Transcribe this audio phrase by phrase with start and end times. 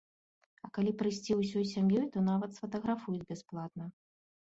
[0.67, 3.93] А калі прыйсці ўсёй сям'ёй, то нават сфатаграфуюць бясплатна.